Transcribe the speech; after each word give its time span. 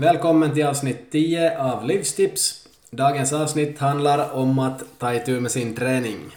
Välkommen 0.00 0.54
till 0.54 0.66
avsnitt 0.66 1.12
10 1.12 1.58
av 1.58 1.84
Livstips. 1.84 2.68
Dagens 2.90 3.32
avsnitt 3.32 3.78
handlar 3.78 4.32
om 4.32 4.58
att 4.58 4.84
ta 4.98 5.14
itu 5.14 5.40
med 5.40 5.50
sin 5.50 5.74
träning. 5.74 6.36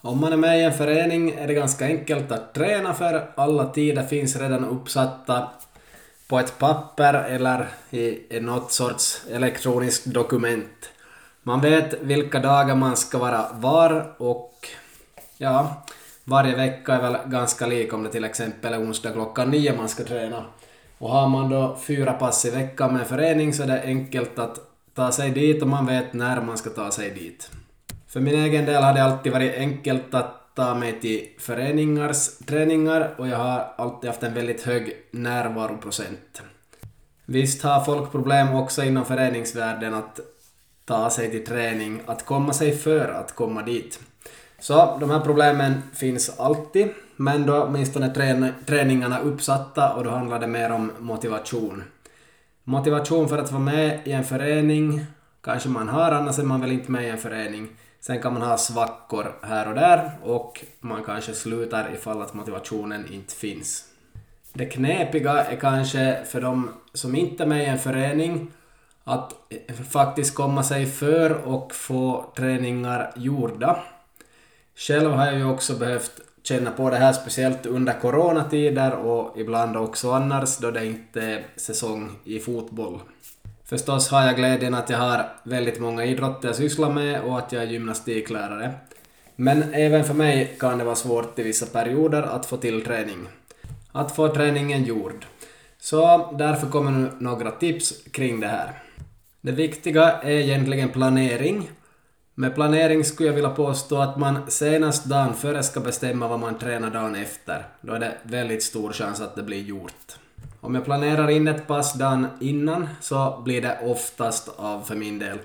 Om 0.00 0.20
man 0.20 0.32
är 0.32 0.36
med 0.36 0.60
i 0.60 0.62
en 0.62 0.72
förening 0.72 1.30
är 1.30 1.46
det 1.46 1.54
ganska 1.54 1.84
enkelt 1.84 2.32
att 2.32 2.54
träna 2.54 2.94
för 2.94 3.30
alla 3.34 3.68
tider 3.68 4.02
finns 4.02 4.36
redan 4.36 4.64
uppsatta 4.64 5.48
på 6.28 6.38
ett 6.38 6.58
papper 6.58 7.14
eller 7.14 7.68
i 7.90 8.40
något 8.40 8.72
sorts 8.72 9.22
elektroniskt 9.30 10.04
dokument. 10.04 10.90
Man 11.42 11.60
vet 11.60 12.02
vilka 12.02 12.40
dagar 12.40 12.74
man 12.74 12.96
ska 12.96 13.18
vara 13.18 13.46
var 13.52 14.14
och 14.18 14.68
ja, 15.36 15.84
varje 16.24 16.56
vecka 16.56 16.94
är 16.94 17.02
väl 17.02 17.16
ganska 17.26 17.66
lik 17.66 17.92
om 17.92 18.02
det 18.02 18.10
till 18.10 18.24
exempel 18.24 18.72
är 18.72 18.80
onsdag 18.80 19.12
klockan 19.12 19.50
nio 19.50 19.76
man 19.76 19.88
ska 19.88 20.04
träna. 20.04 20.44
Och 20.98 21.10
har 21.10 21.28
man 21.28 21.50
då 21.50 21.78
fyra 21.82 22.12
pass 22.12 22.44
i 22.44 22.50
veckan 22.50 22.92
med 22.92 23.02
en 23.02 23.08
förening 23.08 23.54
så 23.54 23.62
är 23.62 23.66
det 23.66 23.82
enkelt 23.82 24.38
att 24.38 24.58
ta 24.94 25.12
sig 25.12 25.30
dit 25.30 25.62
och 25.62 25.68
man 25.68 25.86
vet 25.86 26.12
när 26.12 26.40
man 26.42 26.58
ska 26.58 26.70
ta 26.70 26.90
sig 26.90 27.10
dit. 27.10 27.50
För 28.08 28.20
min 28.20 28.34
egen 28.34 28.64
del 28.64 28.82
har 28.82 28.94
det 28.94 29.04
alltid 29.04 29.32
varit 29.32 29.54
enkelt 29.54 30.14
att 30.14 30.54
ta 30.54 30.74
mig 30.74 31.00
till 31.00 31.28
föreningars 31.38 32.38
träningar 32.38 33.14
och 33.18 33.28
jag 33.28 33.36
har 33.36 33.72
alltid 33.76 34.10
haft 34.10 34.22
en 34.22 34.34
väldigt 34.34 34.62
hög 34.62 34.96
närvaroprocent. 35.10 36.42
Visst 37.24 37.62
har 37.62 37.84
folk 37.84 38.12
problem 38.12 38.54
också 38.54 38.84
inom 38.84 39.04
föreningsvärlden 39.04 39.94
att 39.94 40.20
ta 40.84 41.10
sig 41.10 41.30
till 41.30 41.46
träning, 41.46 42.00
att 42.06 42.24
komma 42.24 42.52
sig 42.52 42.76
för 42.76 43.08
att 43.08 43.34
komma 43.34 43.62
dit. 43.62 44.00
Så 44.60 44.96
de 45.00 45.10
här 45.10 45.20
problemen 45.20 45.82
finns 45.94 46.38
alltid, 46.38 46.88
men 47.16 47.46
då 47.46 47.62
åtminstone 47.62 48.14
trän 48.14 48.54
träningarna 48.66 49.18
uppsatta 49.18 49.92
och 49.94 50.04
då 50.04 50.10
handlar 50.10 50.40
det 50.40 50.46
mer 50.46 50.72
om 50.72 50.92
motivation. 50.98 51.82
Motivation 52.64 53.28
för 53.28 53.38
att 53.38 53.52
vara 53.52 53.62
med 53.62 54.00
i 54.04 54.12
en 54.12 54.24
förening 54.24 55.04
kanske 55.40 55.68
man 55.68 55.88
har, 55.88 56.12
annars 56.12 56.38
är 56.38 56.42
man 56.42 56.60
väl 56.60 56.72
inte 56.72 56.90
med 56.90 57.04
i 57.04 57.08
en 57.08 57.18
förening. 57.18 57.68
Sen 58.00 58.22
kan 58.22 58.32
man 58.32 58.42
ha 58.42 58.58
svackor 58.58 59.36
här 59.42 59.68
och 59.68 59.74
där 59.74 60.10
och 60.22 60.64
man 60.80 61.04
kanske 61.04 61.34
slutar 61.34 61.90
ifall 61.94 62.22
att 62.22 62.34
motivationen 62.34 63.12
inte 63.12 63.34
finns. 63.34 63.84
Det 64.52 64.66
knepiga 64.66 65.44
är 65.44 65.56
kanske 65.56 66.24
för 66.24 66.40
de 66.40 66.70
som 66.94 67.16
inte 67.16 67.42
är 67.42 67.46
med 67.46 67.62
i 67.62 67.66
en 67.66 67.78
förening 67.78 68.50
att 69.04 69.32
faktiskt 69.90 70.34
komma 70.34 70.62
sig 70.62 70.86
för 70.86 71.48
och 71.48 71.74
få 71.74 72.24
träningar 72.36 73.12
gjorda. 73.16 73.78
Själv 74.78 75.10
har 75.10 75.26
jag 75.26 75.38
ju 75.38 75.44
också 75.44 75.74
behövt 75.74 76.20
känna 76.42 76.70
på 76.70 76.90
det 76.90 76.96
här 76.96 77.12
speciellt 77.12 77.66
under 77.66 78.00
coronatider 78.00 78.92
och 78.92 79.38
ibland 79.40 79.76
också 79.76 80.10
annars 80.10 80.56
då 80.58 80.70
det 80.70 80.86
inte 80.86 81.22
är 81.22 81.46
säsong 81.56 82.10
i 82.24 82.40
fotboll. 82.40 83.00
Förstås 83.64 84.08
har 84.08 84.22
jag 84.22 84.36
glädjen 84.36 84.74
att 84.74 84.90
jag 84.90 84.98
har 84.98 85.26
väldigt 85.42 85.80
många 85.80 86.04
idrotter 86.04 86.48
jag 86.48 86.56
sysslar 86.56 86.92
med 86.92 87.20
och 87.20 87.38
att 87.38 87.52
jag 87.52 87.62
är 87.62 87.66
gymnastiklärare. 87.66 88.74
Men 89.36 89.74
även 89.74 90.04
för 90.04 90.14
mig 90.14 90.56
kan 90.60 90.78
det 90.78 90.84
vara 90.84 90.96
svårt 90.96 91.38
i 91.38 91.42
vissa 91.42 91.66
perioder 91.66 92.22
att 92.22 92.46
få 92.46 92.56
till 92.56 92.84
träning. 92.84 93.28
Att 93.92 94.16
få 94.16 94.28
träningen 94.28 94.84
gjord. 94.84 95.26
Så 95.80 96.32
därför 96.38 96.66
kommer 96.66 96.90
nu 96.90 97.10
några 97.18 97.50
tips 97.50 97.94
kring 98.12 98.40
det 98.40 98.48
här. 98.48 98.72
Det 99.40 99.52
viktiga 99.52 100.12
är 100.12 100.30
egentligen 100.30 100.88
planering 100.88 101.70
med 102.38 102.54
planering 102.54 103.04
skulle 103.04 103.28
jag 103.28 103.34
vilja 103.34 103.50
påstå 103.50 103.98
att 103.98 104.16
man 104.16 104.50
senast 104.50 105.04
dagen 105.04 105.34
före 105.34 105.62
ska 105.62 105.80
bestämma 105.80 106.28
vad 106.28 106.40
man 106.40 106.58
tränar 106.58 106.90
dagen 106.90 107.14
efter. 107.14 107.66
Då 107.80 107.92
är 107.92 107.98
det 107.98 108.16
väldigt 108.22 108.62
stor 108.62 108.92
chans 108.92 109.20
att 109.20 109.36
det 109.36 109.42
blir 109.42 109.62
gjort. 109.62 110.16
Om 110.60 110.74
jag 110.74 110.84
planerar 110.84 111.30
in 111.30 111.48
ett 111.48 111.66
pass 111.66 111.94
dagen 111.94 112.26
innan 112.40 112.88
så 113.00 113.42
blir 113.44 113.62
det 113.62 113.78
oftast 113.82 114.48
av 114.56 114.82
för 114.82 114.94
min 114.94 115.18
del. 115.18 115.38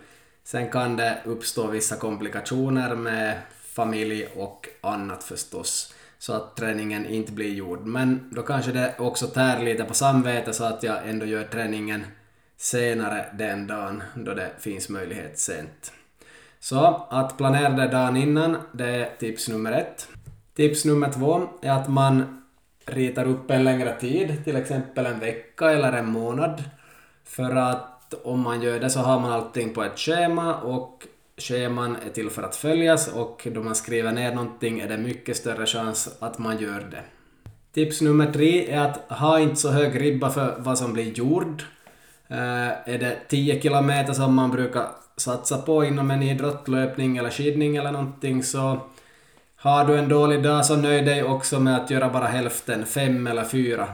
Sen 0.44 0.72
kan 0.72 0.98
det 0.98 1.18
uppstå 1.26 1.68
vissa 1.68 1.96
komplikationer 1.96 2.96
med 2.96 3.38
familj 3.74 4.28
och 4.36 4.68
annat 4.82 5.24
förstås, 5.24 5.94
så 6.20 6.34
att 6.34 6.56
träningen 6.56 7.06
inte 7.06 7.32
blir 7.32 7.54
gjord. 7.54 7.86
Men 7.86 8.30
då 8.32 8.42
kanske 8.42 8.72
det 8.72 8.96
också 8.98 9.28
tär 9.28 9.64
lite 9.64 9.84
på 9.84 9.94
samvetet 9.94 10.56
så 10.56 10.64
att 10.64 10.84
jag 10.84 11.10
ändå 11.10 11.26
gör 11.26 11.44
träningen 11.44 12.06
senare 12.58 13.26
den 13.34 13.68
dagen 13.68 14.04
då 14.16 14.34
det 14.34 14.52
finns 14.60 14.90
möjlighet 14.90 15.40
sent. 15.40 15.92
Så 16.64 17.08
att 17.10 17.38
planera 17.38 17.70
det 17.70 17.88
dagen 17.88 18.18
innan, 18.18 18.58
det 18.72 18.86
är 18.86 19.10
tips 19.20 19.50
nummer 19.50 19.72
ett. 19.72 20.08
Tips 20.56 20.86
nummer 20.86 21.12
två 21.12 21.42
är 21.62 21.72
att 21.72 21.90
man 21.90 22.44
ritar 22.86 23.26
upp 23.26 23.52
en 23.52 23.64
längre 23.64 24.00
tid, 24.00 24.44
till 24.44 24.56
exempel 24.56 25.06
en 25.06 25.20
vecka 25.20 25.72
eller 25.72 25.94
en 25.94 26.12
månad. 26.12 26.64
För 27.26 27.56
att 27.56 28.14
om 28.24 28.40
man 28.40 28.62
gör 28.62 28.80
det 28.80 28.90
så 28.90 29.00
har 29.00 29.20
man 29.20 29.32
allting 29.32 29.74
på 29.74 29.84
ett 29.84 30.00
schema 30.00 30.56
och 30.56 31.08
scheman 31.38 31.98
är 32.06 32.10
till 32.10 32.30
för 32.30 32.44
att 32.44 32.56
följas 32.56 33.08
och 33.08 33.48
då 33.52 33.64
man 33.64 33.76
skriver 33.76 34.12
ner 34.12 34.36
någonting 34.36 34.80
är 34.80 34.88
det 34.88 34.98
mycket 34.98 35.38
större 35.38 35.66
chans 35.66 36.18
att 36.20 36.40
man 36.40 36.58
gör 36.58 36.88
det. 36.92 37.04
Tips 37.74 38.02
nummer 38.02 38.32
tre 38.32 38.72
är 38.72 38.82
att 38.82 38.98
ha 38.98 39.40
inte 39.40 39.56
så 39.56 39.70
hög 39.70 40.02
ribba 40.02 40.30
för 40.30 40.56
vad 40.60 40.78
som 40.78 40.94
blir 40.94 41.14
gjort. 41.14 41.66
Eh, 42.28 42.90
är 42.94 42.98
det 42.98 43.18
10 43.28 43.62
kilometer 43.62 44.14
som 44.14 44.36
man 44.36 44.52
brukar 44.52 44.88
satsa 45.18 45.58
på 45.58 45.86
inom 45.86 46.12
en 46.12 46.24
idrott, 46.24 46.68
löpning 46.68 47.18
eller 47.18 47.30
skidning 47.30 47.76
eller 47.76 47.92
någonting 47.92 48.44
så 48.44 48.80
har 49.56 49.86
du 49.86 49.98
en 49.98 50.10
dålig 50.10 50.44
dag 50.44 50.66
så 50.66 50.76
nöj 50.76 51.02
dig 51.02 51.24
också 51.24 51.60
med 51.60 51.76
att 51.76 51.90
göra 51.90 52.10
bara 52.10 52.26
hälften, 52.26 52.86
fem 52.86 53.28
eller 53.28 53.44
fyra 53.44 53.88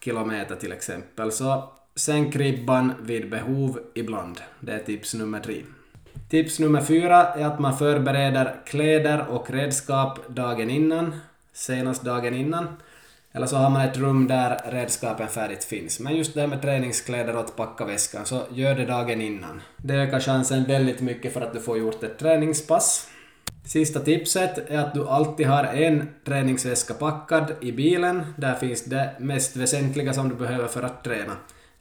kilometer 0.00 0.56
till 0.56 0.72
exempel. 0.72 1.32
Så 1.32 1.68
sänk 1.94 2.36
ribban 2.36 2.92
vid 3.02 3.30
behov 3.30 3.80
ibland. 3.94 4.40
Det 4.60 4.72
är 4.72 4.78
tips 4.78 5.14
nummer 5.14 5.40
tre. 5.40 5.62
Tips 6.28 6.58
nummer 6.58 6.80
fyra 6.80 7.24
är 7.24 7.44
att 7.46 7.58
man 7.58 7.78
förbereder 7.78 8.54
kläder 8.66 9.26
och 9.28 9.50
redskap 9.50 10.18
dagen 10.28 10.70
innan, 10.70 11.16
senast 11.52 12.02
dagen 12.02 12.34
innan. 12.34 12.66
Eller 13.36 13.46
så 13.46 13.56
har 13.56 13.70
man 13.70 13.82
ett 13.82 13.96
rum 13.96 14.28
där 14.28 14.60
redskapen 14.64 15.28
färdigt 15.28 15.64
finns. 15.64 16.00
Men 16.00 16.16
just 16.16 16.34
det 16.34 16.40
här 16.40 16.46
med 16.46 16.62
träningskläder 16.62 17.34
och 17.34 17.40
att 17.40 17.56
packa 17.56 17.84
väskan, 17.84 18.26
så 18.26 18.42
gör 18.50 18.74
det 18.74 18.86
dagen 18.86 19.20
innan. 19.20 19.60
Det 19.76 19.94
ökar 19.94 20.20
chansen 20.20 20.64
väldigt 20.64 21.00
mycket 21.00 21.32
för 21.32 21.40
att 21.40 21.52
du 21.52 21.60
får 21.60 21.78
gjort 21.78 22.02
ett 22.02 22.18
träningspass. 22.18 23.08
Sista 23.64 24.00
tipset 24.00 24.70
är 24.70 24.78
att 24.78 24.94
du 24.94 25.08
alltid 25.08 25.46
har 25.46 25.64
en 25.64 26.08
träningsväska 26.24 26.94
packad 26.94 27.52
i 27.60 27.72
bilen. 27.72 28.26
Där 28.36 28.54
finns 28.54 28.84
det 28.84 29.10
mest 29.18 29.56
väsentliga 29.56 30.12
som 30.12 30.28
du 30.28 30.34
behöver 30.34 30.68
för 30.68 30.82
att 30.82 31.04
träna. 31.04 31.32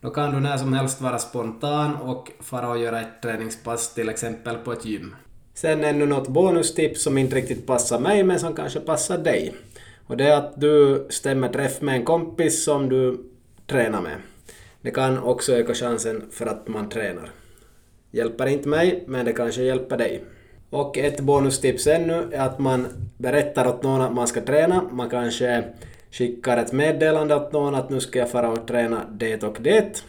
Då 0.02 0.10
kan 0.10 0.32
du 0.32 0.40
när 0.40 0.58
som 0.58 0.74
helst 0.74 1.02
vara 1.02 1.20
spontan 1.20 1.96
och 1.96 2.32
fara 2.40 2.70
och 2.70 2.80
göra 2.80 3.02
ett 3.02 3.22
träningspass 3.22 3.94
till 3.94 4.10
exempel 4.10 4.56
på 4.56 4.72
ett 4.72 4.86
gym. 4.86 5.16
Sen 5.54 5.84
ännu 5.84 6.06
något 6.06 6.28
bonustips 6.28 7.04
som 7.04 7.18
inte 7.18 7.36
riktigt 7.36 7.68
passar 7.68 8.00
mig 8.00 8.24
men 8.24 8.40
som 8.40 8.56
kanske 8.56 8.80
passar 8.80 9.18
dig. 9.18 9.54
Och 10.08 10.18
det 10.18 10.28
är 10.28 10.38
att 10.38 10.62
du 10.62 11.06
stämmer 11.10 11.50
träff 11.50 11.82
med 11.82 11.96
en 11.96 12.06
kompis 12.06 12.64
som 12.64 12.90
du 12.90 13.24
tränar 13.68 14.02
med. 14.02 14.18
Det 14.82 14.92
kan 14.92 15.24
också 15.24 15.54
öka 15.54 15.74
chansen 15.74 16.24
för 16.32 16.46
att 16.46 16.68
man 16.68 16.90
tränar. 16.90 17.30
Hjälper 18.12 18.46
inte 18.46 18.70
mig, 18.70 19.04
men 19.08 19.26
det 19.26 19.34
kanske 19.34 19.64
hjälper 19.64 19.98
dig. 19.98 20.24
Och 20.70 20.98
ett 20.98 21.20
bonustips 21.20 21.88
ännu 21.88 22.30
är 22.32 22.40
att 22.40 22.60
man 22.60 22.88
berättar 23.18 23.68
åt 23.68 23.84
någon 23.84 24.02
att 24.02 24.14
man 24.14 24.28
ska 24.28 24.42
träna. 24.42 24.84
Man 24.92 25.10
kanske 25.10 25.64
skickar 26.12 26.58
ett 26.58 26.72
meddelande 26.72 27.36
åt 27.36 27.52
någon 27.52 27.76
att 27.76 27.90
nu 27.90 28.00
ska 28.00 28.20
jag 28.20 28.32
fara 28.32 28.50
och 28.50 28.68
träna 28.68 29.02
det 29.12 29.44
och 29.44 29.58
det. 29.60 30.04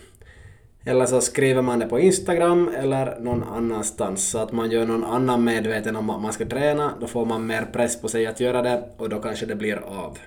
Eller 0.89 1.07
så 1.07 1.21
skriver 1.21 1.63
man 1.63 1.79
det 1.79 1.87
på 1.87 1.99
Instagram 1.99 2.71
eller 2.77 3.21
någon 3.21 3.43
annanstans 3.43 4.31
så 4.31 4.39
att 4.39 4.53
man 4.53 4.71
gör 4.71 4.87
någon 4.87 5.05
annan 5.05 5.45
medveten 5.45 5.97
om 5.97 6.11
att 6.11 6.23
man 6.23 6.33
ska 6.33 6.47
träna. 6.47 6.93
Då 7.01 7.07
får 7.07 7.25
man 7.25 7.47
mer 7.47 7.67
press 7.73 8.01
på 8.01 8.09
sig 8.09 8.27
att 8.27 8.41
göra 8.41 8.63
det 8.63 8.83
och 8.97 9.09
då 9.09 9.19
kanske 9.19 9.47
det 9.47 9.55
blir 9.55 9.77
av. 9.77 10.19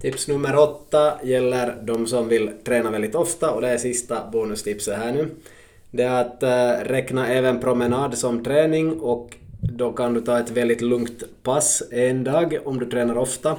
Tips 0.00 0.28
nummer 0.28 0.56
åtta 0.56 1.14
gäller 1.22 1.76
de 1.82 2.06
som 2.06 2.28
vill 2.28 2.50
träna 2.64 2.90
väldigt 2.90 3.14
ofta 3.14 3.50
och 3.50 3.60
det 3.60 3.68
är 3.68 3.78
sista 3.78 4.30
bonustipset 4.32 4.98
här 4.98 5.12
nu. 5.12 5.30
Det 5.90 6.02
är 6.02 6.20
att 6.20 6.42
äh, 6.42 6.88
räkna 6.88 7.28
även 7.28 7.60
promenad 7.60 8.18
som 8.18 8.44
träning 8.44 9.00
och 9.00 9.36
då 9.60 9.92
kan 9.92 10.14
du 10.14 10.20
ta 10.20 10.38
ett 10.38 10.50
väldigt 10.50 10.80
lugnt 10.80 11.22
pass 11.42 11.82
en 11.90 12.24
dag 12.24 12.58
om 12.64 12.78
du 12.78 12.86
tränar 12.86 13.18
ofta. 13.18 13.56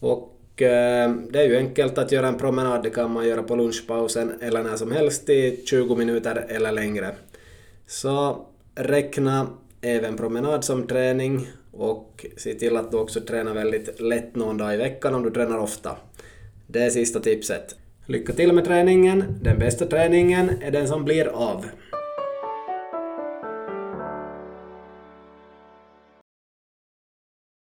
Och 0.00 0.38
Eh, 0.62 1.14
det 1.30 1.40
är 1.40 1.48
ju 1.48 1.56
enkelt 1.56 1.98
att 1.98 2.12
göra 2.12 2.28
en 2.28 2.38
promenad, 2.38 2.82
det 2.82 2.90
kan 2.90 3.10
man 3.10 3.28
göra 3.28 3.42
på 3.42 3.56
lunchpausen 3.56 4.32
eller 4.40 4.62
när 4.62 4.76
som 4.76 4.92
helst 4.92 5.28
i 5.28 5.62
20 5.66 5.96
minuter 5.96 6.46
eller 6.48 6.72
längre. 6.72 7.14
Så 7.86 8.46
räkna 8.74 9.46
även 9.80 10.16
promenad 10.16 10.64
som 10.64 10.86
träning 10.86 11.48
och 11.70 12.26
se 12.36 12.54
till 12.54 12.76
att 12.76 12.90
du 12.90 12.96
också 12.96 13.20
tränar 13.20 13.54
väldigt 13.54 14.00
lätt 14.00 14.36
någon 14.36 14.58
dag 14.58 14.74
i 14.74 14.76
veckan 14.76 15.14
om 15.14 15.22
du 15.22 15.30
tränar 15.30 15.58
ofta. 15.58 15.96
Det 16.66 16.82
är 16.82 16.90
sista 16.90 17.20
tipset. 17.20 17.76
Lycka 18.06 18.32
till 18.32 18.52
med 18.52 18.64
träningen. 18.64 19.24
Den 19.42 19.58
bästa 19.58 19.86
träningen 19.86 20.50
är 20.62 20.70
den 20.70 20.88
som 20.88 21.04
blir 21.04 21.26
av. 21.26 21.66